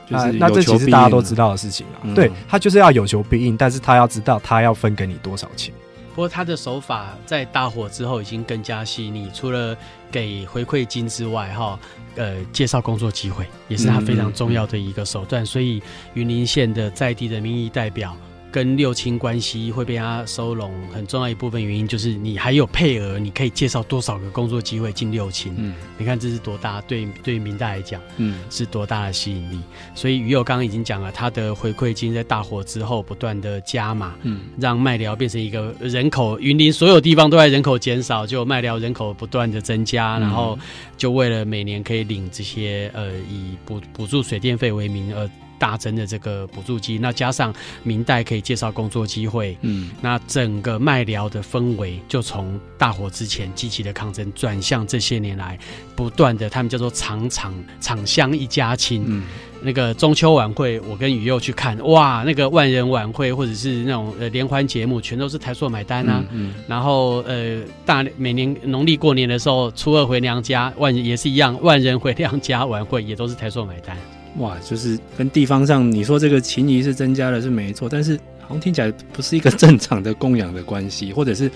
[0.10, 2.04] 就是、啊、那这其实大家都知道的事情啊。
[2.04, 5.74] 嗯、对，他就是要有求必应，但是他要知道他要分给你多少钱。
[6.14, 9.76] 不过他的手法在大火之后已经更加细腻，除了
[10.12, 11.80] 给回馈金之外，哈，
[12.16, 15.46] 呃，介绍工作机会也是他非常重要的一个手段。
[15.46, 15.82] 所以
[16.14, 18.14] 云林县的在地的民意代表。
[18.52, 25.54] 跟六亲关系会被他收拢，很重要一部分原因就是你还有配额，你可以介绍多少个工作机会进六亲。
[25.58, 29.60] 嗯，你看这是多大对对明代来讲，嗯，是多大的吸引力。
[29.96, 40.60] 所以于友刚刚已经讲了，他的回馈金在大火之后不断的加码，嗯，让麦寮变成一个人口云林所有地方都在人口减少，就麦寮人口不断的增加，然后
[40.98, 45.30] 就为了每年可以领这些呃以补补助水电费为名而。
[45.62, 55.60] 大增的这个补助金，那加上明代可以介绍工作机会，嗯，那整个麦寮的氛围就从大火之前积极的抗争，转向这些年来
[55.96, 59.04] 不断的，他们叫做厂厂厂乡一家亲。
[59.06, 59.24] 嗯，
[59.62, 66.24] 那个中秋晚会，我跟雨佑去看，哇，那个万人晚会或者是那种呃联欢节目，全都是台塑买单啊。
[66.32, 73.96] 嗯，嗯然后呃大每年农历过年的时候，初二回娘家，万也是一样，万人回娘家晚会也都是台塑买单。
[74.38, 81.52] 哇，就是跟地方上你说这个情谊是增加了是没错，但是好像听起来不是一个 正常的供养的关系，或者是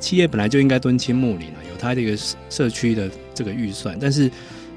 [0.00, 2.16] 企业本来就应该敦亲睦邻啊，有它这个
[2.50, 4.30] 社区的这个预算，但是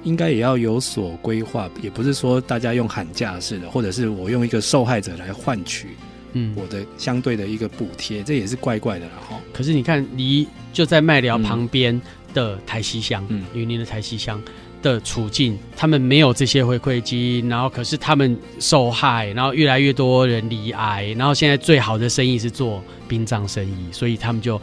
[0.04, 5.90] 应该也要有所规划，也不是说大家用喊价式的，或者是我用一个受害者来换取
[6.34, 9.40] 嗯我的相对的一个补贴，嗯、这也是怪怪的了哈。
[9.52, 12.00] 可是你看，离就在麦寮旁边
[12.34, 14.40] 的台西乡，嗯，云林的台西乡。
[14.82, 24.62] 的处境，他们没有这些回馈金，然后可是他们受害，然后越来越多人离癌，然后现在最好的生意是做殡葬生意，所以他们就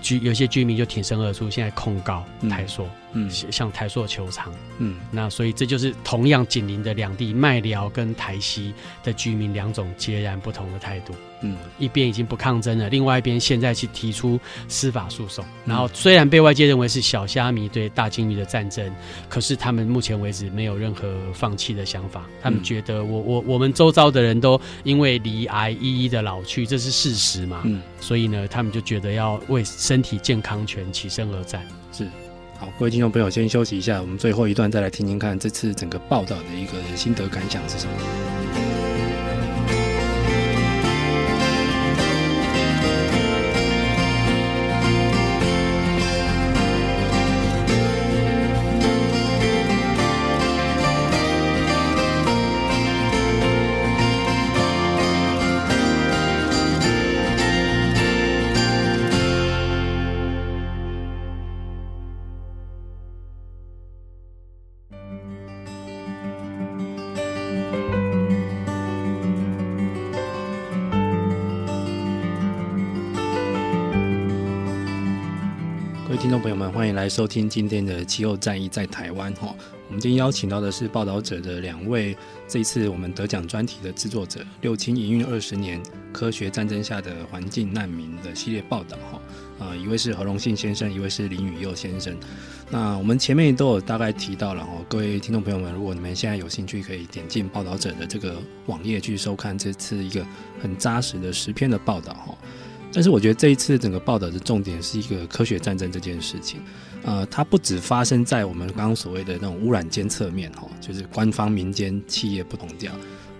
[0.00, 2.84] 居有些居民就挺身而出，现在控告台塑。
[2.84, 4.50] 嗯嗯，向台塑求偿。
[4.78, 8.72] 嗯，那所以这就是同样紧邻的两地麦寮跟台西
[9.04, 11.12] 的居民两种截然不同的态度。
[11.42, 15.44] 嗯，一边已经不抗争了，另外一边现在去提出司法诉讼。
[15.66, 18.90] 然后虽然被外界认为是小虾米对大鲸鱼的战争，
[19.28, 22.24] 可是他们目前为止没有任何放弃的想法。
[22.42, 27.62] 他们觉得我我我们周遭的人都因为离癌一一的老去，这是事实嘛。
[27.64, 31.66] 嗯，所以呢，他们就觉得要为身体健康权起身而战。
[31.92, 32.06] 是。
[32.58, 37.92] 好，各位听众朋友，先休息一下，我们最后一段再来听听看这次整个报道的一个心得感想是什么。
[77.12, 79.54] 收听今天的气候战役在台湾哈，
[79.86, 82.16] 我们今天邀请到的是报道者的两位，
[82.48, 85.78] 这一次我们得奖专题的制作者，六轻营运二十年
[86.10, 92.16] 科学战争下的环境难民的系列报道哈，啊，一位是何荣幸先生，一位是林宇佑先生。
[92.70, 100.24] 那我们前面都有大概提到了哈，各位听众朋友们，如果你们现在有兴趣，可以点进报道者的这个网页去收看这次一个
[100.62, 102.34] 很扎实的十篇的报道哈。
[102.92, 106.60] 但是我觉得这一次整个报道的重点是一个科学战争这件事情。
[107.04, 112.92] 呃，它不只发生在我们刚刚所谓的那种污染监测面哈，就是官方、民间、企业不同调，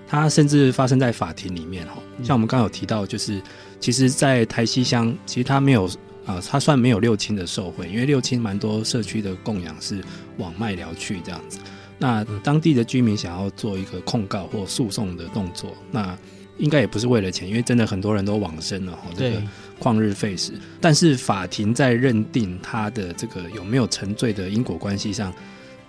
[0.09, 1.99] 它甚至发生在法庭里面哈。
[2.25, 3.41] 像我们刚刚有提到，就是
[3.79, 5.87] 其实，在台西乡，其实它没有
[6.25, 10.03] 啊、呃，它算没有六亲的受贿，因为六亲蛮多社区的供养是
[10.39, 11.61] 往麦寮去这样子。
[11.99, 16.19] 那当地的居民想要做一个控告或诉讼的动作，那
[16.63, 19.11] 应该也不是为了钱，因为真的很多人都往生了哈。
[19.17, 19.43] 这个
[19.81, 25.35] 旷日费时，但是法庭在认定他的这个有没有沉醉的因果关系上，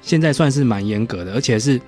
[0.02, 1.80] 现在算是蛮严格的，而且是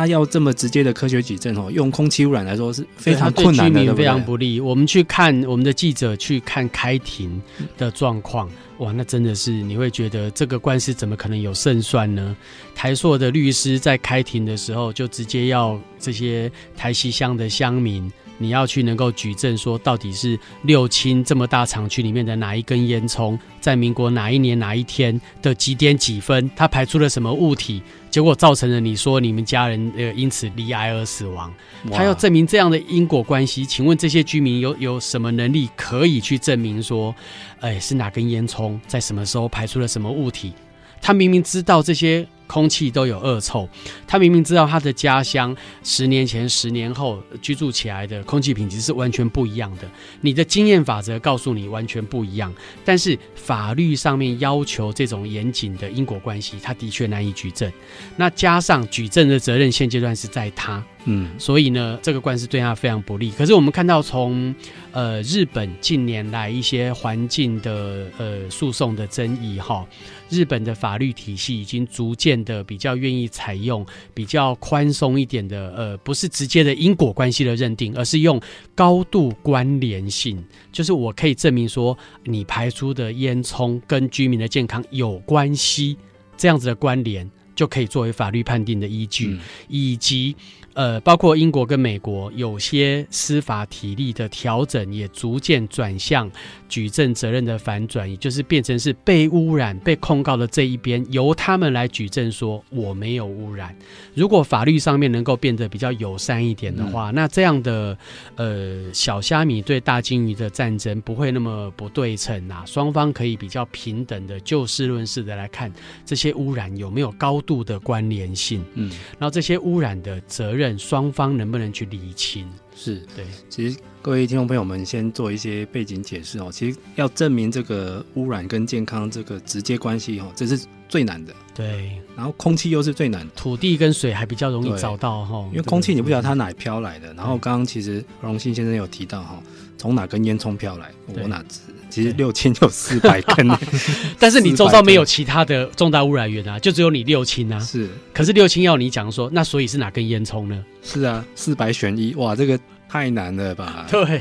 [0.00, 4.58] 他要这么直接的科学举证哦，用空气污染来说是非常困难的，对居民非常不利。
[4.58, 7.38] 我们去看我们的记者去看开庭
[7.76, 8.48] 的状况，
[8.78, 12.34] 哇，那真的是你会觉得这个官司怎么可能有胜算呢？
[12.74, 18.10] 台硕的律师在开庭的时候就直接要这些台西乡的乡民。
[18.42, 31.52] 你要去能够举证说，到底是六轻这么大厂区里面的哪一根烟囱，在民国哪一年哪一天的几点几分，它排出了什么物体，结果造成了你说你们家人呃因此离癌而死亡。
[31.92, 37.14] 他要证明这样的因果关系，请问这些居民有有什么能力可以去证明说，
[37.60, 40.54] 哎，是哪根烟囱在什么时候排出了什么物体？
[41.02, 42.26] 他明明知道这些。
[42.50, 43.68] 空气都有恶臭，
[44.08, 49.88] 他明明知道他的家乡十年前、十年后居住起来的空气品质是完全不一样的。
[50.20, 52.52] 你的经验法则告诉你完全不一样，
[52.84, 57.72] 但是法律上面要求这种严谨的因果关系，他的确难以举证。
[58.16, 60.84] 那加上举证的责任现阶段是在他。
[61.04, 63.30] 嗯，所以呢，这个官司对他非常不利。
[63.30, 64.54] 可是我们看到从，从
[64.92, 69.86] 呃日本近年来一些环境的呃诉讼的争议哈，
[70.28, 78.38] 日本的法律体系已经逐渐的比较愿意采用比较宽松一点的呃，不是直接的因果关系的认定，而是用
[78.74, 85.96] 高度关联性，就是我可以证明说你排出的烟囱跟居民的健康有关系，
[86.36, 90.36] 这样子的关联就可以作为法律判定的依据，嗯、以及。
[90.74, 96.30] 呃，包括英国跟美国，有些司法体力的调整，也逐渐转向
[96.68, 103.76] 举证责任的反转，也就是变成是被污染、被控告的这一边，由他们来举证说我没有污染。
[104.14, 107.98] 如果法律上面能够变得比较友善一点的话，嗯、那这样的
[108.36, 115.70] 呃小虾米对大金鱼的战争不会那么不对称啊，双方可以比较平等的就事论事的来看
[116.06, 120.59] 这些污染有没有高度的关联性，嗯，然后这些污染的责任。
[120.78, 122.48] 双方能不能去理清？
[122.74, 123.24] 是对。
[123.48, 126.50] 其实各位听众朋友们，先做一些背景解释哦。
[126.52, 131.34] 其实要证明这个污染跟健康这个直接关系哦，这是最难的。
[131.54, 131.92] 对。
[132.16, 135.46] 然后空气又是最难的，土地跟水还比较容易找到哈。
[135.50, 137.12] 因为空气你不晓得它哪飘来的。
[137.14, 139.42] 然后刚刚其实荣幸先生有提到哈，
[139.78, 141.60] 从哪根烟囱飘来，我哪知？
[141.90, 143.46] 其实六亲就四百根，
[144.18, 147.58] 但是你周遭没有其他的重大污染源啊，就只有你六亲啊。
[147.58, 150.64] 是，可是六亲要你讲说，那所以是哪根烟囱呢？
[150.82, 153.86] 是啊，四百选一，哇，这个太难了吧？
[153.90, 154.20] 对对，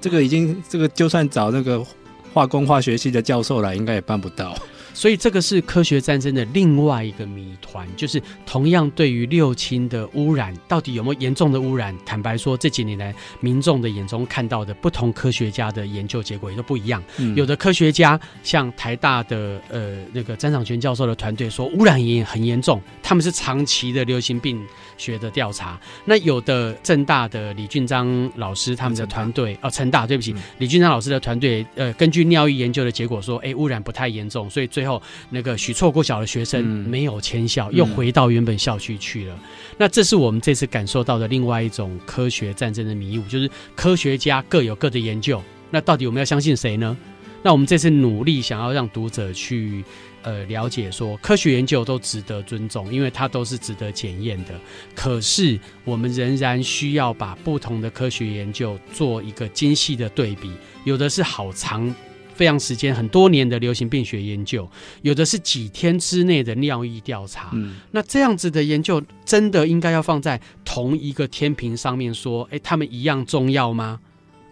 [0.00, 1.84] 这个已经这个就算找那个
[2.32, 4.56] 化工化学系的教授来，应该也办不到。
[4.94, 11.94] 所以这个是科学战争的另外一个谜团，就是同样对于六轻的污染，到底有没有严重的污染？
[12.06, 17.02] 坦白说，这几年来民众的眼中看到的不同科学家的研究结果也都不一样。
[17.18, 24.64] 嗯、有的科学家像台大的呃那个詹长权教授的团队说污染也很严重，他们是长期的流行病
[24.96, 25.78] 学的调查。
[26.04, 39.34] 那有的政大的李俊章老师他们的团队哦，成大对不起，嗯、李俊章老师的团队呃根据尿液研究的结果说，哎污染不太严重，所以最最后，那个许错过小的学生没有迁校，嗯、又回到原本校区去了。
[39.34, 39.40] 嗯、
[39.78, 45.42] 那这是我们这次感受到的另外一种科学战争的迷雾，就是科学家各有各的研究。
[45.70, 46.94] 那到底我们要相信谁呢？
[47.42, 49.82] 那我们这次努力想要让读者去
[50.22, 54.50] 呃了解说，科学研究都值得尊重，因为它都是值得检验的。
[54.94, 60.52] 可是我们仍然需要把不同的科学研究做一个精细的对比，
[60.84, 61.94] 有的是好长。
[62.34, 64.68] 非常时间很多年的流行病学研究，
[65.02, 67.50] 有的是几天之内的尿液调查。
[67.54, 74.00] 嗯，那这样子的研究真的应该要放在同一个天平上面说，诶，他们一样重要吗？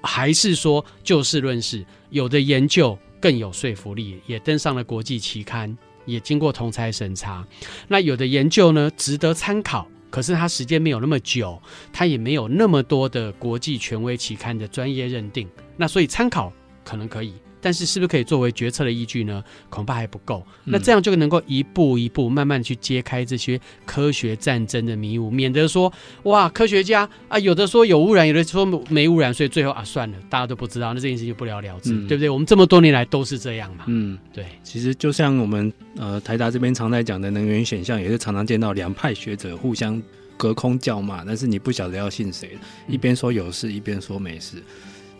[0.02, 5.76] 还是说就事论事，有的研究更有说服力，也登上了国际期刊，
[6.06, 7.46] 也经过同侪审查。
[7.86, 11.60] 那有的研究呢，值得参考，可是它时间没有那么久，
[11.92, 15.48] 它也没有那么多的国际权威期刊的专业认定。
[15.76, 16.52] 那所以参考
[16.84, 17.34] 可能可以。
[17.62, 19.42] 但是，是不是可以作为决策的依据呢？
[19.70, 20.44] 恐怕还不够。
[20.64, 25.90] 那这样就能够一步一步慢慢去揭开这些科学战争的迷雾，免得说
[26.24, 32.28] 哇，科学家啊，有的说有污染，有的说没污染，所以最后啊，算了，大家都不知道，那这件事情就不了了之，嗯、对不对？
[32.28, 33.84] 我们这么多年来都是这样嘛。
[33.86, 34.44] 嗯，对。
[34.64, 40.02] 其实就像我们呃台达这边常在讲的能源选项，也是常常见到两派学者互相
[40.36, 42.58] 隔空叫骂，但是你不晓得要信谁，
[42.88, 44.56] 一边说有事，一边说没事，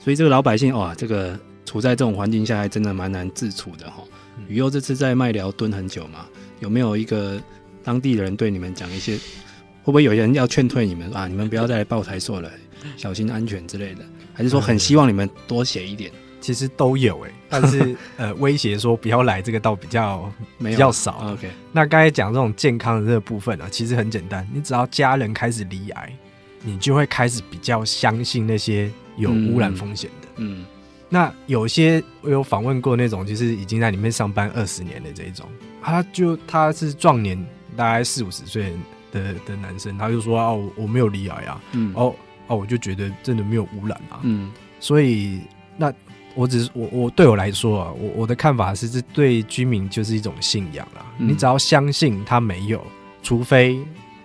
[0.00, 1.38] 所以这个老百姓哇，这个。
[1.72, 4.04] 处在这种环境下，还真的蛮难自处的哈。
[4.46, 6.26] 宇佑这次在麦寮蹲很久嘛，
[6.60, 7.40] 有没有一个
[7.82, 9.16] 当地人对你们讲一些？
[9.16, 11.26] 会不会有人要劝退你们啊？
[11.26, 12.52] 你们不要再来报台塑了，
[12.98, 14.04] 小心安全之类的？
[14.34, 16.12] 还是说很希望你们多写一点？
[16.42, 21.32] 其实都有哎、欸，但是 呃，威胁说不要来这个倒比较比较少。
[21.32, 26.12] OK，那刚才讲这种健康的这个部分啊，其实很简单，你只要家人开始离癌，
[26.60, 30.28] 你就会开始比较相信那些有污染风险的。
[30.36, 30.60] 嗯。
[30.60, 30.66] 嗯
[31.12, 35.46] 那有些我有访问过那种，就是已经在里面上班二十年的这一种，
[35.82, 37.38] 他就他是壮年，
[37.76, 38.72] 大概四五十岁
[39.12, 44.20] 的的男生，他就说哦，我没有离癌啊，嗯，哦，哦，我就觉得真的没有污染啊。
[44.22, 44.50] 嗯，
[44.80, 45.42] 所以
[45.76, 45.92] 那
[46.34, 51.04] 我只是我我对我来说啊，我我的看法是，这对居民就是一种信仰啊。
[51.18, 52.82] 嗯、你只要相信他没有，
[53.22, 53.78] 除非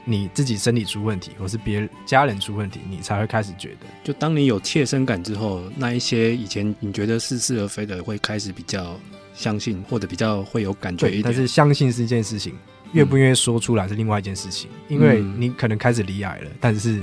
[0.10, 3.86] 你自己身体出问题，或是别人家人出问题，你才会开始觉得。
[4.05, 8.97] 就当你有切身感之后，那一些以前你觉得似是而非的，会开始比较
[9.36, 11.24] 相信，或者比较会有感觉一点。
[11.24, 12.55] 但是相信是一件事情。
[12.93, 17.01] 愿不愿意说出来是另外一件事情，因为你可能开始离癌了，但是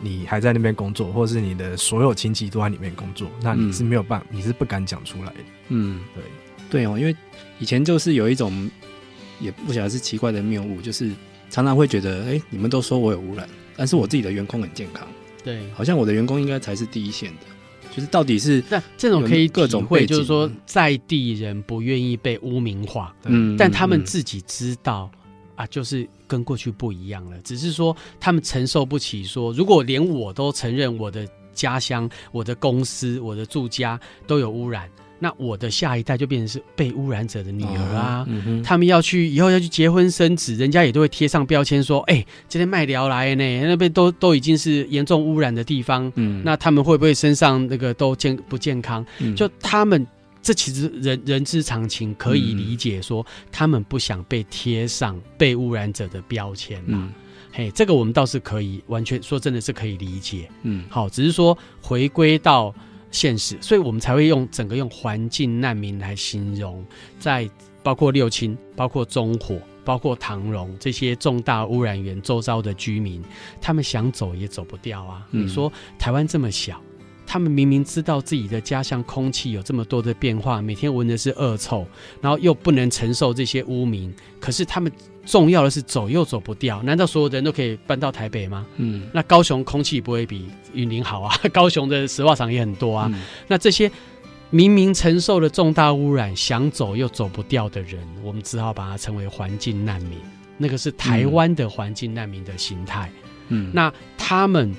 [0.00, 5.36] 你还在那边工作，或是你的所有亲戚都在里面工作，那你是没有办法，你是不敢讲出来的。
[5.70, 6.22] 嗯，对，
[6.70, 7.14] 对哦，因为
[7.58, 8.70] 以前就是有一种
[9.40, 11.10] 也不晓得是奇怪的谬误，就是
[11.54, 15.06] 常常会觉得，哎，你们都说我有污染，但是我自己的员工很健康，
[15.44, 17.46] 对，好像我的员工应该才是第一线的，
[17.94, 25.08] 就是到底是那这种可以各种会，就是说在地人不愿意被污名化，嗯，但他们自己知道。
[25.56, 29.52] 啊，就是跟过去不一样了，只是说他们承受不起说。
[29.52, 38.26] 说如果连我都承认我的家乡、我的公司、我的住家都有污染，那我的下一代就变成是被污染者的女儿啊。
[38.62, 49.04] 他们要去以后要去结婚生子，人家也都会贴上标签说：“哎、欸，今天卖寮来呢，那边都都已经是严重污染的地方。”嗯，那他们会不会身上那个都健不健康？
[49.20, 50.06] 嗯、就他们。
[50.46, 57.10] 这其实人人之常情，可以理解说，他们不想被贴上被污染者的标签、啊、嗯，
[57.50, 60.50] 嘿，这个我们倒是可以完全说，真的是可以理解。
[60.62, 62.74] 嗯，好，只是说回归到
[63.14, 66.84] 现实，所以我们才会用整个用环境难民来形容，
[67.20, 67.48] 在
[67.80, 73.22] 包括六轻、包括中火、包括唐荣这些重大污染源周遭的居民，
[73.60, 75.24] 他们想走也走不掉啊。
[75.30, 76.80] 嗯、你说台湾这么小。
[77.26, 81.86] 他们明明知道自己的家乡空气有这么多的变化，每天闻的是恶臭，
[82.20, 84.92] 然后又不能承受这些污名，可是他们
[85.24, 86.82] 重要的是走又走不掉。
[86.82, 88.66] 难道所有的人都可以搬到台北吗？
[88.76, 91.34] 嗯，那高雄空气不会比云林好啊？
[91.52, 93.10] 高雄的石化厂也很多啊。
[93.12, 93.90] 嗯、那这些
[94.50, 100.18] 明明承受了重大污染，想走又走不掉的人，我们只好把它称为环境难民。
[100.58, 103.10] 那个是台湾的环境难民的形态。
[103.48, 104.74] 嗯，那他们。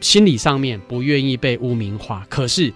[0.00, 2.70] 心理上面不愿意被污名化，可是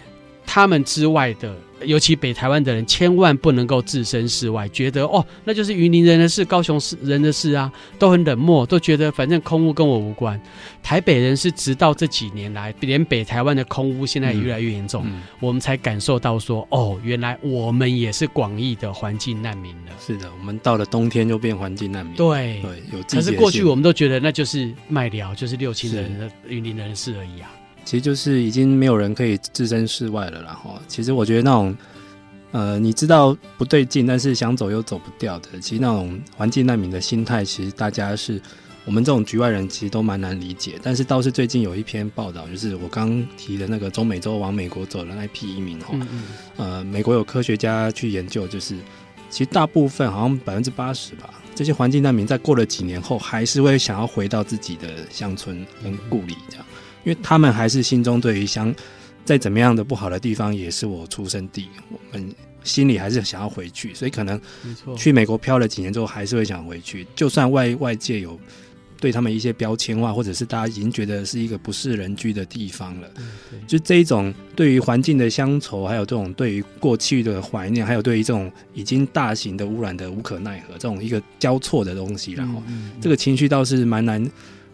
[0.49, 1.55] 他们之外的。
[1.85, 7.71] 尤其北台湾的人，千万不能够置身事外，觉得哦，那就是云林人的事、高雄市人的事啊，
[8.01, 10.41] 都很冷漠，都觉得反正空屋跟我无关。
[10.83, 19.93] 台北人是直到这几年来，连北台湾的空屋现在也越来越严重，嗯嗯、我们才感受到说，哦，原来我们也是广义的环境难民了。
[20.05, 22.13] 是的，我们到了冬天就变环境难民。
[22.17, 23.01] 对对，有。
[23.05, 27.49] 可是过去我们都觉得那就是卖寮，就是六轻人的云林人的事而已啊。
[27.89, 31.75] 其实就是已经没有人可以置身事外了，然后其实我觉得那种，
[32.51, 38.39] 呃，你知道不对劲，但是想走又走不掉的，其实那种环境难民的心态，其实大家是
[38.85, 40.79] 我们这种局外人其实都蛮难理解。
[40.83, 46.23] 但是倒是最近有一篇报道，就是我刚提的那个中美洲往美国走的那批移民哈，嗯嗯
[46.59, 48.77] 呃，美国有科学家去研究，就是
[49.31, 56.67] 其实大部分好像百分之八十吧，这些环境难民在过了几年后，还是会想要回到自己的乡村跟故里这样。
[57.05, 58.75] 因为他们还是心中对于乡，
[59.25, 62.35] 再怎么样的不好的地方，也是我出生地，我们
[62.65, 64.41] 心里还是想要回去，所以可能
[64.97, 67.07] 去美国漂了几年之后，还是会想回去。
[67.15, 68.39] 就算外外界有
[69.01, 73.09] 对他们一些标签化，或者是大家已经觉得是一个不是人居的地方了，
[73.67, 82.63] 就这一种对于环境的乡愁，还有这种对于过去的怀念，还有对于这种已经大型的污染的无可奈何，这种一个交错的东西，然后
[83.01, 84.29] 这个情绪倒是蛮难。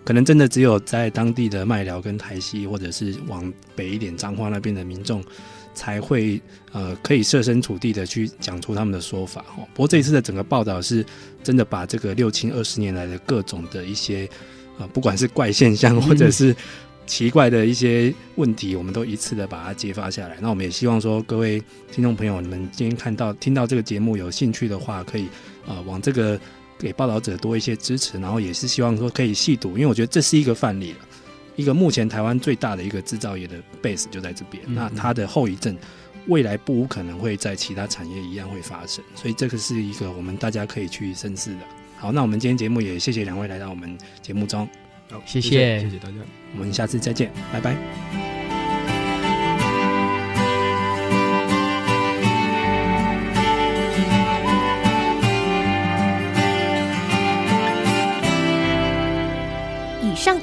[0.04, 5.24] 可能真的只有在当地的麦寮跟台西，或者是往北一点彰化那边的民众，
[5.72, 6.38] 才会
[6.72, 9.66] 呃可以设身处地的去讲出他们的说法哈。
[9.72, 11.04] 不过这一次的整个报道是
[11.42, 14.28] 真的把这个六轻二十年来的各种的一些
[14.78, 16.54] 呃不管是怪现象或者是
[17.06, 20.36] 奇怪的一些问题，我们都一次的把它揭发下来。
[20.38, 25.28] 那我们也希望说各位听众朋友，你们今天看到听到这个节目有兴趣的话，可以
[25.66, 26.38] 呃往这个。
[26.78, 30.98] 给报道者多一些支持，然后也是希望说可以细读，因为我觉得这是一个范例了，
[31.56, 35.76] 一个目前台湾最大的一个制造业的 base 就在这边，那它的后遗症
[36.26, 41.60] 未来不无可能会在其他产业一样会发生，所以这个是一个我们大家可以去深思的。
[41.96, 44.68] 好，那我们今天节目也谢谢两位来到我们节目中，
[45.10, 46.14] 好，谢谢，谢谢大家，
[46.54, 48.33] 我们下次再见，拜拜。